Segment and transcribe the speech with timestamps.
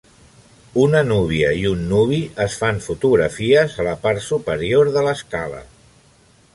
[0.83, 5.63] Una núvia i un nuvi es fan fotografies a la part superior de l'escala.